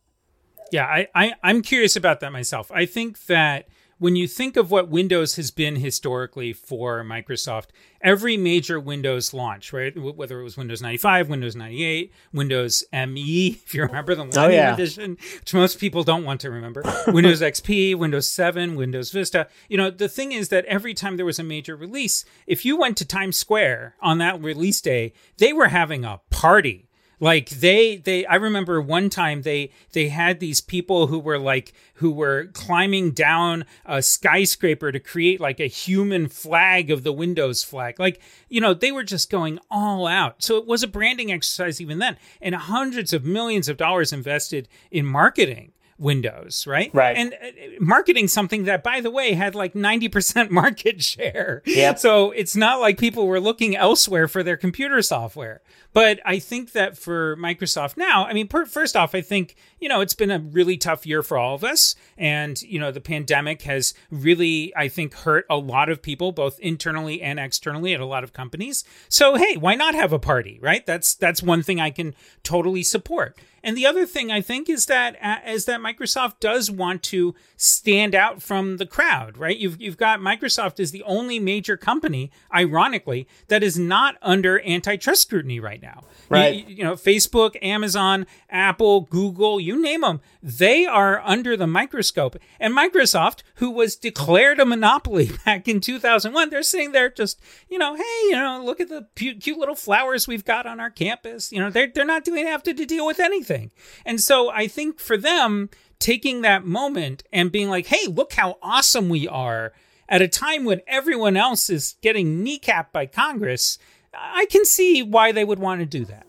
Yeah, 0.73 0.85
I, 0.85 1.09
I 1.15 1.35
I'm 1.43 1.63
curious 1.63 1.97
about 1.97 2.21
that 2.21 2.33
myself. 2.33 2.71
I 2.73 2.87
think 2.87 3.27
that 3.27 3.69
when 3.99 4.15
you 4.15 4.29
think 4.29 4.57
of 4.57 4.71
what 4.71 4.89
Windows 4.89 5.37
has 5.37 5.51
been 5.51 5.77
historically 5.77 6.53
for 6.53 7.03
Microsoft, 7.03 7.67
every 8.01 8.37
major 8.37 8.79
Windows 8.79 9.35
launch, 9.35 9.73
right? 9.73 9.97
Whether 9.99 10.41
it 10.41 10.45
was 10.45 10.57
Windows 10.57 10.81
95, 10.81 11.29
Windows 11.29 11.57
98, 11.57 12.13
Windows 12.33 12.85
ME, 12.93 13.49
if 13.65 13.75
you 13.75 13.83
remember 13.83 14.15
the 14.15 14.29
oh, 14.37 14.49
yeah. 14.49 14.73
Edition, 14.73 15.19
which 15.41 15.53
most 15.53 15.81
people 15.81 16.05
don't 16.05 16.25
want 16.25 16.41
to 16.43 16.51
remember, 16.51 16.83
Windows 17.09 17.41
XP, 17.41 17.97
Windows 17.97 18.29
7, 18.29 18.77
Windows 18.77 19.11
Vista. 19.11 19.49
You 19.69 19.77
know, 19.77 19.91
the 19.91 20.09
thing 20.09 20.33
is 20.33 20.49
that 20.51 20.65
every 20.67 20.95
time 20.95 21.17
there 21.17 21.27
was 21.27 21.39
a 21.39 21.45
major 21.45 21.77
release, 21.77 22.25
if 22.47 22.65
you 22.65 22.77
went 22.77 22.97
to 22.99 23.05
Times 23.05 23.37
Square 23.37 23.97
on 24.01 24.19
that 24.19 24.41
release 24.41 24.81
day, 24.81 25.13
they 25.39 25.53
were 25.53 25.69
having 25.69 26.05
a 26.05 26.21
party 26.31 26.88
like 27.21 27.49
they 27.51 27.97
they 27.97 28.25
I 28.27 28.37
remember 28.37 28.81
one 28.81 29.11
time 29.11 29.43
they 29.43 29.71
they 29.93 30.09
had 30.09 30.41
these 30.41 30.61
people 30.61 31.09
who 31.09 31.19
were 31.19 31.39
like 31.39 31.73
who 31.95 32.11
were 32.11 32.47
climbing 32.53 33.11
down 33.11 33.65
a 33.85 34.03
skyscraper 34.03 34.93
to 34.93 35.01
create 35.01 35.41
like 35.41 35.59
a 35.61 35.67
human 35.67 36.29
flag 36.29 36.91
of 36.91 37.03
the 37.03 37.13
Windows 37.13 37.65
flag. 37.65 37.99
Like, 37.99 38.21
you 38.49 38.61
know, 38.61 38.73
they 38.73 38.93
were 38.93 39.05
just 39.05 39.31
going 39.31 39.59
all 39.71 40.07
out. 40.07 40.43
So 40.43 40.57
it 40.57 40.67
was 40.67 40.83
a 40.83 40.89
branding 40.89 41.33
exercise 41.33 41.81
even 41.81 41.99
then 41.99 42.17
and 42.41 42.55
hundreds 42.55 43.13
of 43.13 43.25
millions 43.25 43.69
of 43.69 43.77
dollars 43.77 44.13
invested 44.13 44.69
in 44.91 45.07
marketing 45.07 45.73
Windows, 45.99 46.65
right? 46.67 46.91
Right. 46.95 47.17
And 47.17 47.35
uh, 47.35 47.47
marketing 47.81 48.29
something 48.29 48.65
that, 48.65 48.85
by 48.85 49.01
the 49.01 49.11
way, 49.11 49.33
had 49.33 49.55
like 49.55 49.75
90% 49.75 50.51
market 50.51 51.03
share. 51.03 51.63
Yeah. 51.67 51.95
So 51.95 52.31
it's 52.31 52.55
not 52.55 52.81
like 52.81 52.99
people 52.99 53.27
were 53.27 53.41
looking 53.41 53.77
elsewhere 53.77 54.29
for 54.29 54.43
their 54.43 54.57
computer 54.57 55.03
software. 55.03 55.61
But 55.99 56.21
I 56.25 56.39
think 56.39 56.71
that 56.75 56.97
for 56.97 57.37
Microsoft 57.39 57.97
now, 57.97 58.25
I 58.25 58.33
mean, 58.33 58.47
per, 58.47 58.67
first 58.67 58.95
off, 58.95 59.17
I 59.17 59.21
think, 59.21 59.57
you 59.81 59.89
know, 59.89 60.01
it's 60.01 60.15
been 60.15 60.31
a 60.31 60.39
really 60.39 60.77
tough 60.77 61.05
year 61.05 61.25
for 61.25 61.37
all 61.37 61.57
of 61.57 61.65
us. 61.65 61.97
And, 62.17 62.63
you 62.63 62.79
know, 62.79 62.93
the 62.93 63.01
pandemic 63.01 63.63
has 63.63 63.95
really, 64.09 64.73
I 64.77 64.87
think, 64.87 65.13
hurt 65.13 65.45
a 65.51 65.57
lot 65.57 65.89
of 65.89 66.01
people, 66.01 66.31
both 66.31 66.61
internally 66.61 67.21
and 67.21 67.41
externally 67.41 67.95
at 67.95 68.01
a 68.01 68.07
lot 68.07 68.23
of 68.23 68.33
companies. 68.33 68.85
So, 69.09 69.35
hey, 69.35 69.57
why 69.57 69.75
not 69.75 69.97
have 69.97 70.13
a 70.13 70.21
party, 70.21 70.61
right? 70.63 70.87
That's, 70.87 71.17
that's 71.17 71.43
one 71.43 71.65
thing 71.65 71.81
I 71.81 71.91
can 71.91 72.15
totally 72.45 72.85
support. 72.85 73.37
And 73.63 73.77
the 73.77 73.87
other 73.87 74.07
thing 74.07 74.31
I 74.31 74.41
think 74.41 74.69
is 74.69 74.87
that 74.87 75.17
uh, 75.23 75.39
is 75.47 75.65
that 75.65 75.81
Microsoft 75.81 76.41
does 76.41 76.71
want 76.71 77.03
to 77.05 77.35
stand 77.57 78.15
out 78.15 78.41
from 78.41 78.77
the 78.77 78.87
crowd, 78.87 79.37
right? 79.37 79.57
You've 79.57 79.81
you've 79.81 79.97
got 79.97 80.21
Microsoft 80.21 80.79
is 80.79 80.93
the 80.93 81.03
only 81.03 81.39
major 81.39 81.77
company, 81.77 82.31
ironically, 82.55 83.27
that 83.49 83.63
is 83.63 83.79
not 83.79 84.17
under 84.23 84.65
antitrust 84.65 85.23
scrutiny 85.23 85.61
right 85.61 85.83
now. 85.83 85.88
Right. 86.29 86.69
You, 86.69 86.77
you 86.77 86.85
know, 86.85 86.95
Facebook, 86.95 87.57
Amazon, 87.63 88.27
Apple, 88.51 89.03
Google, 89.03 89.59
you 89.59 89.81
name 89.81 90.03
them, 90.03 90.21
they 90.43 90.85
are 90.85 91.21
under 91.25 91.57
the 91.57 91.67
microscope. 91.67 92.37
And 92.61 92.77
Microsoft, 92.77 93.43
who 93.57 93.71
was 93.71 93.97
declared 93.97 94.61
a 94.61 94.67
monopoly 94.67 95.31
back 95.45 95.69
in 95.69 95.81
2001, 95.81 96.51
they're 96.51 96.63
sitting 96.63 96.93
there 96.93 97.09
just, 97.09 97.41
you 97.69 97.79
know, 97.79 97.95
hey, 97.95 98.23
you 98.25 98.33
know, 98.33 98.63
look 98.65 98.81
at 98.81 98.89
the 98.89 99.07
cute 99.15 99.59
little 99.59 99.75
flowers 99.75 100.29
we've 100.29 100.45
got 100.45 100.67
on 100.67 100.81
our 100.81 100.91
campus. 100.91 101.53
You 101.53 101.61
know, 101.61 101.71
they're 101.71 101.91
they're 101.95 102.05
not 102.05 102.25
doing 102.25 102.47
have 102.47 102.63
to 102.65 102.73
deal 102.73 103.07
with 103.07 103.21
anything. 103.21 103.71
And 104.05 104.21
so 104.21 104.51
I 104.51 104.69
think 104.69 105.01
for 105.01 105.17
them 105.17 105.71
taking 105.99 106.43
that 106.43 106.65
moment 106.65 107.23
and 107.33 107.53
being 107.53 107.69
like, 107.69 107.87
hey, 107.87 108.07
look 108.07 108.35
how 108.35 108.59
awesome 108.63 109.09
we 109.09 109.27
are 109.27 109.73
at 110.09 110.23
a 110.23 110.29
time 110.29 110.65
when 110.65 110.81
everyone 110.87 111.37
else 111.37 111.69
is 111.69 111.97
getting 112.01 112.45
kneecapped 112.45 112.93
by 112.93 113.07
Congress, 113.07 113.79
I 114.21 114.47
can 114.51 114.65
see 114.65 115.03
why 115.03 115.33
they 115.33 115.45
would 115.45 115.59
want 115.59 115.81
to 115.81 115.87
do 115.87 116.05
that. 116.07 116.27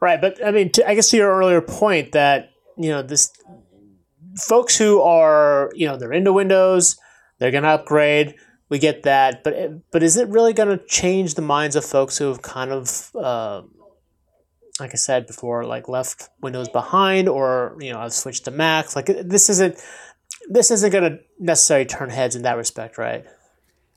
Right, 0.00 0.20
but 0.20 0.44
I 0.44 0.52
mean, 0.52 0.70
to, 0.72 0.88
I 0.88 0.94
guess 0.94 1.10
to 1.10 1.16
your 1.16 1.30
earlier 1.36 1.60
point 1.60 2.12
that 2.12 2.50
you 2.76 2.90
know 2.90 3.02
this 3.02 3.32
folks 4.36 4.76
who 4.76 5.00
are 5.00 5.70
you 5.74 5.86
know 5.86 5.96
they're 5.96 6.12
into 6.12 6.32
Windows, 6.32 6.96
they're 7.38 7.50
going 7.50 7.64
to 7.64 7.70
upgrade. 7.70 8.34
We 8.68 8.78
get 8.78 9.04
that, 9.04 9.42
but 9.42 9.54
but 9.90 10.02
is 10.02 10.16
it 10.16 10.28
really 10.28 10.52
going 10.52 10.68
to 10.68 10.84
change 10.86 11.34
the 11.34 11.42
minds 11.42 11.74
of 11.74 11.84
folks 11.84 12.18
who 12.18 12.28
have 12.28 12.42
kind 12.42 12.70
of, 12.70 13.10
uh, 13.16 13.62
like 14.78 14.90
I 14.92 14.96
said 14.96 15.26
before, 15.26 15.64
like 15.64 15.88
left 15.88 16.28
Windows 16.42 16.68
behind, 16.68 17.28
or 17.28 17.76
you 17.80 17.92
know, 17.92 18.00
have 18.00 18.12
switched 18.12 18.44
to 18.44 18.50
Mac. 18.50 18.94
Like 18.94 19.06
this 19.06 19.48
isn't 19.48 19.82
this 20.50 20.70
isn't 20.70 20.90
going 20.90 21.10
to 21.10 21.18
necessarily 21.38 21.86
turn 21.86 22.10
heads 22.10 22.36
in 22.36 22.42
that 22.42 22.58
respect, 22.58 22.98
right? 22.98 23.24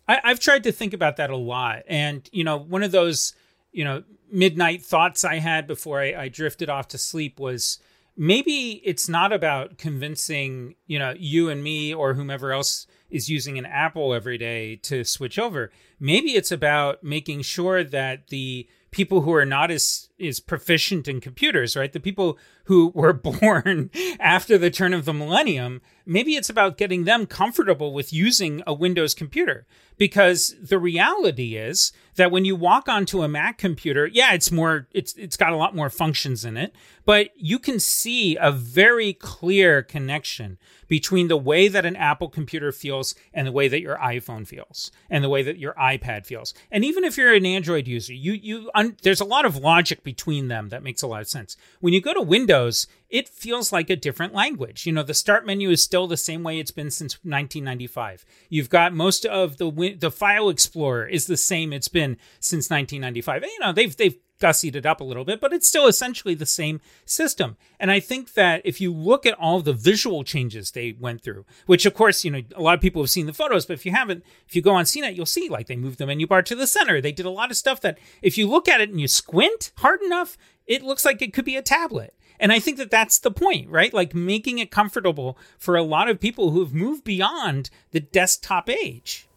I, 0.08 0.20
I've 0.24 0.40
tried 0.40 0.64
to 0.64 0.72
think 0.72 0.94
about 0.94 1.18
that 1.18 1.30
a 1.30 1.38
lot, 1.38 1.84
and 1.88 2.28
you 2.32 2.44
know, 2.44 2.58
one 2.58 2.84
of 2.84 2.92
those 2.92 3.34
you 3.72 3.84
know 3.84 4.04
midnight 4.32 4.84
thoughts 4.84 5.26
I 5.26 5.36
had 5.36 5.68
before 5.68 6.02
I, 6.02 6.14
I 6.14 6.30
drifted 6.30 6.70
off 6.70 6.88
to 6.90 6.98
sleep 6.98 7.40
was 7.40 7.80
maybe 8.18 8.82
it's 8.84 9.10
not 9.10 9.34
about 9.34 9.78
convincing 9.78 10.76
you 10.88 11.00
know 11.00 11.14
you 11.18 11.50
and 11.50 11.64
me 11.64 11.94
or 11.94 12.14
whomever 12.14 12.52
else 12.52 12.88
is 13.10 13.30
using 13.30 13.58
an 13.58 13.66
apple 13.66 14.14
every 14.14 14.38
day 14.38 14.78
to 14.78 15.04
switch 15.04 15.38
over. 15.38 15.72
Maybe 16.00 16.32
it's 16.32 16.52
about 16.52 17.04
making 17.04 17.42
sure 17.42 17.84
that 17.84 18.28
the 18.28 18.68
people 18.92 19.22
who 19.22 19.34
are 19.34 19.46
not 19.46 19.72
as 19.72 20.10
is 20.22 20.40
proficient 20.40 21.08
in 21.08 21.20
computers 21.20 21.76
right 21.76 21.94
the 21.94 22.00
people 22.00 22.38
who 22.66 22.92
were 22.96 23.14
born 23.32 23.90
after 24.20 24.58
the 24.58 24.70
turn 24.70 24.94
of 24.94 25.06
the 25.06 25.14
millennium 25.14 25.82
maybe 26.06 26.36
it's 26.36 26.50
about 26.50 26.78
getting 26.78 27.04
them 27.04 27.26
comfortable 27.26 27.94
with 27.94 28.14
using 28.14 28.62
a 28.66 28.74
windows 28.74 29.14
computer 29.14 29.66
because 30.02 30.56
the 30.60 30.80
reality 30.80 31.56
is 31.56 31.92
that 32.16 32.32
when 32.32 32.44
you 32.44 32.56
walk 32.56 32.90
onto 32.90 33.22
a 33.22 33.28
Mac 33.28 33.60
computer, 33.60 34.08
yeah, 34.08 34.34
it's 34.34 34.52
more 34.52 34.88
it's 34.94 35.14
it's 35.14 35.38
got 35.38 35.54
a 35.54 35.56
lot 35.56 35.76
more 35.76 35.92
functions 35.92 36.44
in 36.44 36.58
it, 36.58 36.76
but 37.06 37.30
you 37.36 37.60
can 37.60 37.80
see 37.80 38.36
a 38.38 38.52
very 38.52 39.14
clear 39.14 39.84
connection 39.84 40.58
between 40.88 41.28
the 41.28 41.38
way 41.38 41.68
that 41.68 41.86
an 41.86 41.96
Apple 41.96 42.30
computer 42.30 42.72
feels 42.72 43.14
and 43.32 43.46
the 43.46 43.52
way 43.52 43.68
that 43.68 43.80
your 43.80 43.96
iPhone 43.98 44.48
feels 44.48 44.92
and 45.08 45.24
the 45.24 45.30
way 45.30 45.44
that 45.44 45.60
your 45.60 45.74
iPad 45.76 46.26
feels. 46.26 46.56
And 46.72 46.84
even 46.84 47.04
if 47.04 47.16
you're 47.16 47.36
an 47.36 47.46
Android 47.46 47.88
user, 47.88 48.14
you 48.14 48.34
you 48.34 48.72
un, 48.74 48.98
there's 49.04 49.22
a 49.22 49.26
lot 49.26 49.46
of 49.46 49.58
logic 49.58 50.04
between 50.12 50.50
them 50.50 50.68
that 50.70 50.84
makes 50.84 51.02
a 51.02 51.08
lot 51.08 51.22
of 51.22 51.28
sense. 51.30 51.56
When 51.80 51.94
you 51.94 52.02
go 52.02 52.14
to 52.14 52.22
Windows, 52.22 52.86
it 53.10 53.30
feels 53.30 53.72
like 53.72 53.90
a 53.90 53.96
different 53.96 54.34
language. 54.34 54.86
You 54.86 54.92
know, 54.92 55.04
the 55.04 55.14
start 55.14 55.46
menu 55.46 55.70
is 55.70 55.82
still 55.82 56.06
the 56.06 56.18
same 56.18 56.44
way 56.44 56.60
it's 56.60 56.70
been 56.70 56.92
since 56.92 57.14
1995. 57.24 58.26
You've 58.50 58.70
got 58.70 58.94
most 58.94 59.26
of 59.26 59.56
the 59.56 59.96
the 59.98 60.12
file 60.12 60.50
explorer 60.50 61.08
is 61.08 61.28
the 61.28 61.38
same 61.38 61.72
it's 61.72 61.88
been 61.88 62.18
since 62.42 62.70
1995. 62.70 63.44
you 63.44 63.60
know, 63.60 63.72
they've 63.72 63.96
they've 63.96 64.18
gussied 64.42 64.76
it 64.76 64.86
up 64.86 65.00
a 65.00 65.06
little 65.06 65.24
bit, 65.24 65.40
but 65.40 65.54
it's 65.54 65.68
still 65.68 65.88
essentially 65.88 66.34
the 66.34 66.46
same 66.46 66.82
system. 67.06 67.56
And 67.80 67.92
I 67.92 68.00
think 68.00 68.34
that 68.34 68.62
if 68.66 68.82
you 68.82 68.94
look 68.94 69.26
at 69.26 69.36
all 69.36 69.62
the 69.62 69.74
visual 69.74 70.24
changes 70.24 70.72
they 70.72 70.96
went 71.00 71.22
through, 71.22 71.46
which 71.66 71.86
of 71.86 71.94
course, 71.94 72.26
you 72.26 72.32
know, 72.32 72.42
a 72.56 72.62
lot 72.62 72.76
of 72.76 72.82
people 72.82 73.02
have 73.02 73.10
seen 73.10 73.28
the 73.28 73.34
photos, 73.34 73.66
but 73.66 73.74
if 73.74 73.86
you 73.86 73.92
haven't, 73.92 74.26
if 74.48 74.56
you 74.56 74.62
go 74.62 74.74
on 74.74 74.86
CNET, 74.86 75.16
you'll 75.16 75.26
see 75.26 75.48
like 75.48 75.68
they 75.68 75.76
moved 75.76 76.00
the 76.00 76.06
menu 76.06 76.28
bar 76.28 76.42
to 76.42 76.56
the 76.56 76.68
center. 76.68 77.00
They 77.00 77.12
did 77.12 77.26
a 77.26 77.30
lot 77.30 77.52
of 77.52 77.58
stuff 77.58 77.80
that 77.82 77.98
if 78.22 78.38
you 78.38 78.50
look 78.50 78.68
at 78.68 78.82
it 78.82 78.90
and 78.90 79.00
you 79.00 79.08
squint 79.08 79.72
hard 79.78 80.02
enough, 80.02 80.38
it 80.66 80.84
looks 80.84 81.06
like 81.06 81.22
it 81.22 81.34
could 81.34 81.46
be 81.46 81.56
a 81.56 81.62
tablet. 81.62 82.14
And 82.40 82.52
I 82.52 82.60
think 82.60 82.78
that 82.78 82.90
that's 82.90 83.20
the 83.20 83.30
point, 83.30 83.70
right? 83.70 83.94
Like 83.94 84.16
making 84.16 84.58
it 84.58 84.72
comfortable 84.72 85.38
for 85.60 85.76
a 85.76 85.84
lot 85.84 86.10
of 86.10 86.20
people 86.20 86.50
who 86.50 86.60
have 86.62 86.74
moved 86.74 87.04
beyond 87.04 87.70
the 87.92 88.00
desktop 88.00 88.68
age. 88.68 89.28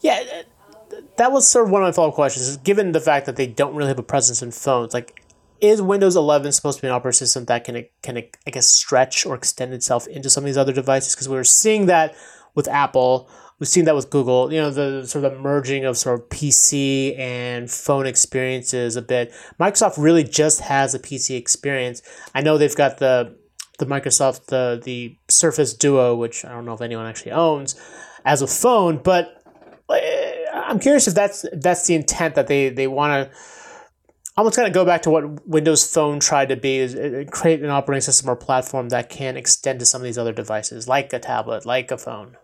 Yeah, 0.00 0.42
that 1.16 1.32
was 1.32 1.48
sort 1.48 1.66
of 1.66 1.70
one 1.70 1.82
of 1.82 1.86
my 1.86 1.92
follow-up 1.92 2.14
questions. 2.14 2.56
Given 2.58 2.92
the 2.92 3.00
fact 3.00 3.26
that 3.26 3.36
they 3.36 3.46
don't 3.46 3.74
really 3.74 3.88
have 3.88 3.98
a 3.98 4.02
presence 4.02 4.42
in 4.42 4.50
phones, 4.50 4.94
like 4.94 5.22
is 5.60 5.82
Windows 5.82 6.16
11 6.16 6.52
supposed 6.52 6.78
to 6.78 6.82
be 6.82 6.88
an 6.88 6.94
operating 6.94 7.18
system 7.18 7.44
that 7.46 7.64
can 7.64 7.84
can 8.02 8.16
I 8.16 8.50
guess 8.50 8.66
stretch 8.66 9.26
or 9.26 9.34
extend 9.34 9.74
itself 9.74 10.06
into 10.06 10.30
some 10.30 10.44
of 10.44 10.46
these 10.46 10.56
other 10.56 10.72
devices? 10.72 11.14
Because 11.14 11.28
we 11.28 11.36
were 11.36 11.44
seeing 11.44 11.86
that 11.86 12.14
with 12.54 12.66
Apple, 12.68 13.28
we've 13.58 13.68
seen 13.68 13.84
that 13.84 13.94
with 13.94 14.10
Google. 14.10 14.52
You 14.52 14.60
know, 14.60 14.70
the 14.70 15.06
sort 15.06 15.24
of 15.24 15.32
the 15.32 15.38
merging 15.38 15.84
of 15.84 15.96
sort 15.96 16.20
of 16.20 16.28
PC 16.28 17.18
and 17.18 17.70
phone 17.70 18.06
experiences 18.06 18.96
a 18.96 19.02
bit. 19.02 19.32
Microsoft 19.60 19.94
really 19.98 20.24
just 20.24 20.60
has 20.62 20.94
a 20.94 20.98
PC 20.98 21.36
experience. 21.36 22.02
I 22.34 22.40
know 22.40 22.58
they've 22.58 22.74
got 22.74 22.98
the 22.98 23.36
the 23.78 23.86
Microsoft 23.86 24.46
the 24.46 24.80
the 24.82 25.16
Surface 25.28 25.74
Duo, 25.74 26.16
which 26.16 26.44
I 26.44 26.50
don't 26.50 26.64
know 26.64 26.74
if 26.74 26.80
anyone 26.80 27.06
actually 27.06 27.32
owns, 27.32 27.78
as 28.24 28.42
a 28.42 28.46
phone, 28.46 28.98
but 28.98 29.36
I'm 30.70 30.78
curious 30.78 31.08
if 31.08 31.14
that's 31.14 31.44
that's 31.52 31.86
the 31.86 31.96
intent 31.96 32.36
that 32.36 32.46
they 32.46 32.68
they 32.68 32.86
want 32.86 33.30
to 33.30 33.36
almost 34.36 34.56
kind 34.56 34.68
of 34.68 34.72
go 34.72 34.84
back 34.84 35.02
to 35.02 35.10
what 35.10 35.46
Windows 35.46 35.84
Phone 35.92 36.20
tried 36.20 36.48
to 36.48 36.56
be 36.56 36.78
is 36.78 36.94
uh, 36.94 37.24
create 37.30 37.60
an 37.62 37.70
operating 37.70 38.00
system 38.00 38.30
or 38.30 38.36
platform 38.36 38.88
that 38.90 39.10
can 39.10 39.36
extend 39.36 39.80
to 39.80 39.86
some 39.86 40.00
of 40.00 40.04
these 40.04 40.16
other 40.16 40.32
devices, 40.32 40.88
like 40.88 41.12
a 41.12 41.18
tablet, 41.18 41.66
like 41.66 41.90
a 41.90 41.98
phone. 41.98 42.36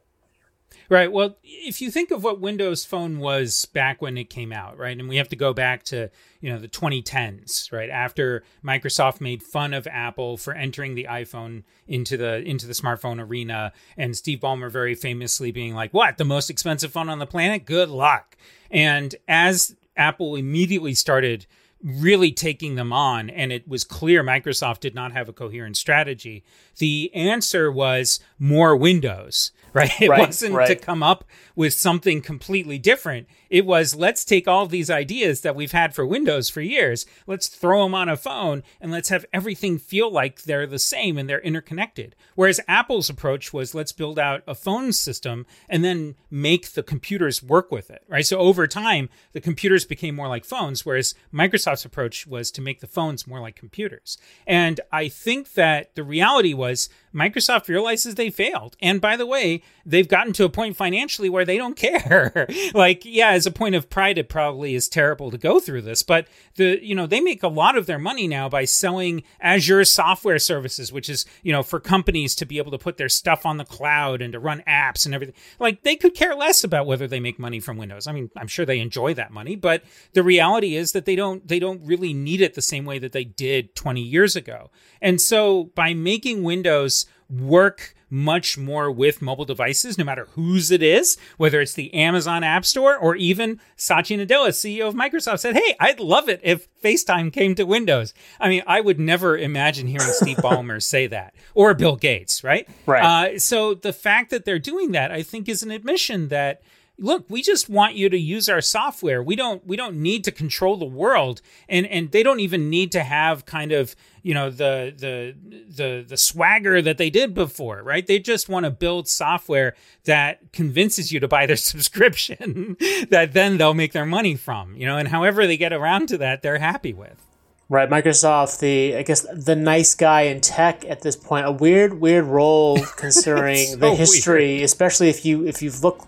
Right. 0.89 1.11
Well, 1.11 1.37
if 1.43 1.81
you 1.81 1.91
think 1.91 2.11
of 2.11 2.23
what 2.23 2.41
Windows 2.41 2.85
Phone 2.85 3.19
was 3.19 3.65
back 3.67 4.01
when 4.01 4.17
it 4.17 4.31
came 4.31 4.53
out, 4.53 4.79
right, 4.79 4.97
and 4.97 5.09
we 5.09 5.17
have 5.17 5.29
to 5.31 5.37
go 5.37 5.53
back 5.53 5.83
to 5.85 6.11
you 6.41 6.53
know 6.53 6.59
the 6.59 6.69
2010s, 6.69 7.73
right, 7.73 7.91
after 7.91 8.45
Microsoft 8.65 9.21
made 9.21 9.43
fun 9.43 9.75
of 9.75 9.89
Apple 9.89 10.37
for 10.37 10.55
entering 10.55 10.95
the 10.95 11.07
iPhone 11.11 11.65
into 11.89 12.17
the 12.17 12.37
into 12.43 12.67
the 12.67 12.73
smartphone 12.73 13.21
arena, 13.21 13.73
and 13.97 14.17
Steve 14.17 14.41
Ballmer 14.41 14.71
very 14.71 14.95
famously 14.95 15.51
being 15.51 15.75
like, 15.75 15.93
"What? 15.93 16.19
The 16.19 16.25
most 16.25 16.51
expensive 16.51 16.93
phone 16.93 17.09
on 17.09 17.19
the 17.19 17.27
planet? 17.27 17.65
Good 17.65 17.89
luck." 17.89 18.37
And 18.71 19.15
as 19.27 19.75
Apple 19.97 20.37
immediately 20.37 20.95
started 20.95 21.47
really 21.83 22.33
taking 22.33 22.75
them 22.75 22.93
on 22.93 23.29
and 23.29 23.53
it 23.53 23.69
was 23.69 23.85
clear 23.85 24.25
Microsoft 24.25 24.81
did 24.81 24.95
not 24.95 25.13
have 25.13 25.29
a 25.29 25.33
coherent 25.33 25.77
strategy 25.77 26.43
the 26.79 27.11
answer 27.15 27.71
was 27.71 28.21
more 28.39 28.77
windows 28.77 29.53
right 29.73 30.01
it 30.01 30.09
right, 30.09 30.27
wasn't 30.27 30.55
right. 30.55 30.69
to 30.69 30.77
come 30.77 31.03
up 31.03 31.25
with 31.55 31.73
something 31.73 32.23
completely 32.23 32.79
different 32.79 33.27
it 33.51 33.65
was 33.65 33.95
let's 33.95 34.25
take 34.25 34.49
all 34.49 34.67
these 34.67 34.91
ideas 34.91 35.43
that 35.43 35.55
we've 35.55 35.73
had 35.73 35.95
for 35.95 36.07
Windows 36.07 36.49
for 36.49 36.61
years, 36.61 37.07
let's 37.27 37.49
throw 37.49 37.85
them 37.85 37.95
on 37.95 38.09
a 38.09 38.17
phone, 38.17 38.63
and 38.81 38.91
let's 38.91 39.09
have 39.09 39.25
everything 39.33 39.79
feel 39.79 40.11
like 40.11 40.43
they're 40.43 40.67
the 40.67 40.79
same 40.79 41.17
and 41.17 41.29
they're 41.29 41.41
interconnected. 41.41 42.15
Whereas 42.35 42.61
Apple's 42.67 43.09
approach 43.09 43.53
was 43.53 43.75
let's 43.75 43.93
build 43.93 44.19
out 44.19 44.43
a 44.47 44.55
phone 44.55 44.93
system 44.93 45.47
and 45.69 45.85
then 45.85 46.17
make 46.31 46.73
the 46.73 46.83
computers 46.83 47.43
work 47.43 47.71
with 47.71 47.91
it, 47.91 48.03
right? 48.09 48.27
So 48.27 48.39
over 48.39 48.67
time, 48.67 49.09
the 49.33 49.41
computers 49.41 49.85
became 49.85 50.15
more 50.15 50.29
like 50.29 50.45
phones, 50.45 50.85
whereas 50.85 51.15
Microsoft's 51.33 51.85
approach 51.85 52.27
was 52.27 52.51
to 52.53 52.61
make 52.61 52.81
the 52.81 52.87
phones 52.87 53.27
more 53.27 53.41
like 53.41 53.57
computers. 53.57 54.19
And 54.47 54.81
I 54.93 55.09
think 55.09 55.55
that 55.55 55.95
the 55.95 56.05
reality 56.05 56.55
was 56.55 56.66
was 56.71 56.89
Microsoft 57.17 57.69
realizes 57.69 58.15
they 58.15 58.29
failed. 58.29 58.77
And 58.83 59.01
by 59.01 59.17
the 59.17 59.27
way, 59.27 59.63
they've 59.87 60.07
gotten 60.07 60.33
to 60.35 60.45
a 60.45 60.51
point 60.51 60.77
financially 60.77 61.31
where 61.31 61.45
they 61.45 61.57
don't 61.57 61.77
care. 61.77 62.47
like, 62.75 63.05
yeah, 63.05 63.31
as 63.31 63.47
a 63.47 63.51
point 63.51 63.75
of 63.75 63.89
pride, 63.89 64.19
it 64.19 64.29
probably 64.29 64.75
is 64.75 64.89
terrible 64.89 65.31
to 65.31 65.39
go 65.39 65.59
through 65.59 65.83
this, 65.83 66.03
but 66.03 66.29
the, 66.57 66.79
you 66.85 66.95
know, 66.95 67.07
they 67.07 67.21
make 67.21 67.43
a 67.43 67.49
lot 67.49 67.77
of 67.77 67.87
their 67.87 67.99
money 67.99 68.29
now 68.29 68.49
by 68.49 68.65
selling 68.65 69.23
Azure 69.41 69.85
software 69.85 70.39
services, 70.39 70.93
which 70.93 71.09
is, 71.09 71.25
you 71.43 71.53
know, 71.53 71.63
for 71.63 71.81
companies 71.81 72.35
to 72.35 72.45
be 72.45 72.59
able 72.59 72.71
to 72.71 72.79
put 72.79 72.99
their 72.99 73.09
stuff 73.09 73.47
on 73.47 73.57
the 73.57 73.65
cloud 73.65 74.21
and 74.21 74.33
to 74.35 74.39
run 74.39 74.63
apps 74.69 75.07
and 75.07 75.15
everything. 75.15 75.35
Like, 75.59 75.83
they 75.83 75.97
could 75.97 76.15
care 76.15 76.35
less 76.35 76.63
about 76.65 76.87
whether 76.87 77.09
they 77.09 77.21
make 77.21 77.39
money 77.39 77.61
from 77.61 77.79
Windows. 77.79 78.07
I 78.07 78.13
mean, 78.13 78.31
I'm 78.37 78.49
sure 78.49 78.67
they 78.67 78.81
enjoy 78.81 79.15
that 79.15 79.31
money, 79.31 79.57
but 79.57 79.83
the 80.13 80.23
reality 80.23 80.77
is 80.77 80.93
that 80.93 81.07
they 81.07 81.17
don't, 81.17 81.47
they 81.49 81.59
don't 81.59 81.81
really 81.85 82.13
need 82.13 82.41
it 82.41 82.55
the 82.55 82.63
same 82.63 82.85
way 82.85 82.99
that 82.99 83.13
they 83.13 83.25
did 83.25 83.75
20 83.75 84.03
years 84.03 84.37
ago. 84.37 84.71
And 85.01 85.21
so 85.21 85.71
by 85.75 85.95
making 85.95 86.43
Windows 86.43 87.06
work 87.29 87.95
much 88.09 88.57
more 88.57 88.91
with 88.91 89.21
mobile 89.21 89.45
devices, 89.45 89.99
no 89.99 90.05
matter 90.05 90.29
whose 90.33 90.71
it 90.71 90.83
is, 90.83 91.17
whether 91.37 91.61
it's 91.61 91.75
the 91.75 91.93
Amazon 91.93 92.45
App 92.45 92.65
Store 92.65 92.97
or 92.97 93.17
even 93.17 93.61
Satya 93.77 94.19
Nadella, 94.19 94.51
CEO 94.51 94.87
of 94.87 94.95
Microsoft, 94.95 95.41
said, 95.41 95.57
Hey, 95.57 95.75
I'd 95.81 96.01
love 96.01 96.29
it 96.29 96.41
if 96.45 96.69
FaceTime 96.81 97.33
came 97.33 97.55
to 97.57 97.65
Windows. 97.65 98.15
I 98.39 98.49
mean, 98.49 98.63
I 98.67 98.81
would 98.81 99.01
never 99.01 99.37
imagine 99.37 99.87
hearing 99.87 100.09
Steve 100.09 100.37
Ballmer 100.39 100.83
say 100.83 101.07
that 101.09 101.35
or 101.55 101.75
Bill 101.75 101.97
Gates, 101.97 102.45
right? 102.45 102.69
Right. 102.87 103.35
Uh, 103.35 103.39
so 103.39 103.75
the 103.75 103.93
fact 103.93 104.31
that 104.31 104.45
they're 104.45 104.59
doing 104.59 104.93
that, 104.93 105.11
I 105.11 105.23
think, 105.23 105.49
is 105.49 105.63
an 105.63 105.71
admission 105.71 106.29
that 106.29 106.63
look 106.99 107.27
we 107.29 107.43
just 107.43 107.69
want 107.69 107.95
you 107.95 108.09
to 108.09 108.19
use 108.19 108.49
our 108.49 108.61
software. 108.61 109.23
We 109.23 109.37
don't 109.37 109.67
we 109.67 109.77
don't 109.77 109.97
need 109.97 110.25
to 110.25 110.33
control 110.33 110.77
the 110.77 110.87
world. 110.87 111.43
And 111.69 111.87
and 111.87 112.11
they 112.11 112.23
don't 112.23 112.41
even 112.41 112.71
need 112.71 112.93
to 112.93 113.03
have 113.03 113.47
kind 113.47 113.73
of 113.73 113.95
you 114.23 114.35
know 114.35 114.51
the 114.51 114.95
the 114.97 115.35
the 115.69 116.05
the 116.07 116.17
swagger 116.17 116.81
that 116.83 116.99
they 116.99 117.11
did 117.11 117.35
before 117.35 117.83
right? 117.83 118.07
They 118.07 118.19
just 118.19 118.49
want 118.49 118.65
to 118.65 118.71
build 118.71 119.09
software 119.09 119.75
that 120.05 120.53
convinces 120.53 121.13
you 121.13 121.21
to 121.21 121.29
buy 121.29 121.47
their 121.47 121.57
subscription 121.73 122.77
that 123.11 123.31
then 123.33 123.59
they'll 123.59 123.75
make 123.75 123.93
their 123.93 124.07
money 124.07 124.37
from 124.37 124.77
you 124.77 124.87
know? 124.87 124.97
And 124.97 125.09
however 125.09 125.47
they 125.47 125.57
get 125.57 125.73
around 125.73 126.09
to 126.09 126.19
that 126.19 126.43
they're 126.43 126.59
happy 126.59 126.93
with. 126.93 127.23
Right, 127.69 127.91
Microsoft, 127.91 128.61
the 128.61 128.95
I 128.95 129.03
guess 129.03 129.27
the 129.33 129.57
nice 129.57 129.97
guy 129.97 130.23
in 130.23 130.41
tech 130.41 130.85
at 130.85 131.03
this 131.03 131.17
point, 131.17 131.47
a 131.47 131.51
weird, 131.51 131.95
weird 131.95 132.25
role 132.25 132.79
considering 132.97 133.67
so 133.67 133.77
the 133.77 133.93
history, 133.93 134.47
weird. 134.47 134.65
especially 134.65 135.09
if 135.09 135.25
you 135.25 135.45
if 135.49 135.63
you've 135.63 135.83
looked 135.83 136.07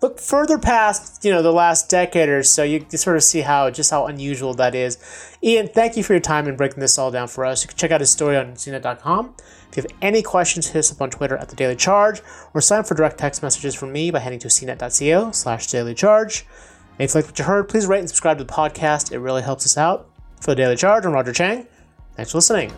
look 0.00 0.20
further 0.20 0.58
past 0.58 1.24
you 1.24 1.30
know 1.30 1.42
the 1.42 1.52
last 1.52 1.88
decade 1.88 2.28
or 2.28 2.42
so, 2.42 2.62
you, 2.62 2.84
you 2.90 2.98
sort 2.98 3.16
of 3.16 3.22
see 3.22 3.40
how 3.40 3.70
just 3.70 3.90
how 3.90 4.06
unusual 4.06 4.54
that 4.54 4.74
is. 4.74 4.98
Ian, 5.42 5.68
thank 5.68 5.96
you 5.96 6.02
for 6.02 6.12
your 6.12 6.20
time 6.20 6.48
in 6.48 6.56
breaking 6.56 6.80
this 6.80 6.98
all 6.98 7.10
down 7.10 7.28
for 7.28 7.44
us. 7.44 7.62
You 7.62 7.68
can 7.68 7.76
check 7.76 7.90
out 7.90 8.00
his 8.00 8.10
story 8.10 8.36
on 8.36 8.52
CNET.com. 8.52 9.34
If 9.70 9.76
you 9.76 9.82
have 9.82 9.92
any 10.00 10.22
questions, 10.22 10.68
hit 10.68 10.78
us 10.78 10.92
up 10.92 11.00
on 11.02 11.10
Twitter 11.10 11.36
at 11.36 11.48
the 11.48 11.56
Daily 11.56 11.76
Charge, 11.76 12.22
or 12.54 12.60
sign 12.60 12.80
up 12.80 12.86
for 12.86 12.94
direct 12.94 13.18
text 13.18 13.42
messages 13.42 13.74
from 13.74 13.92
me 13.92 14.10
by 14.10 14.18
heading 14.18 14.38
to 14.40 14.48
cnet.co 14.48 15.32
slash 15.32 15.66
daily 15.66 15.94
charge. 15.94 16.46
And 16.98 17.04
if 17.04 17.14
you 17.14 17.18
liked 17.18 17.28
what 17.28 17.38
you 17.38 17.44
heard, 17.44 17.68
please 17.68 17.86
rate 17.86 18.00
and 18.00 18.08
subscribe 18.08 18.38
to 18.38 18.44
the 18.44 18.52
podcast. 18.52 19.12
It 19.12 19.18
really 19.18 19.42
helps 19.42 19.66
us 19.66 19.76
out. 19.76 20.10
For 20.40 20.52
the 20.52 20.56
Daily 20.56 20.76
Charge, 20.76 21.04
I'm 21.04 21.12
Roger 21.12 21.32
Cheng. 21.32 21.66
Thanks 22.16 22.32
for 22.32 22.38
listening. 22.38 22.72